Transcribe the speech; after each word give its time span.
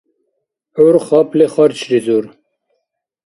ГӀур 0.75 0.95
хапли 1.05 1.45
харчризур. 1.53 2.25